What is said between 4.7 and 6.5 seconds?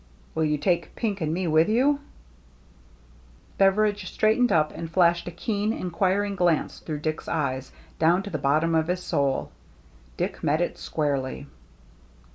and flashed a keen, inquiring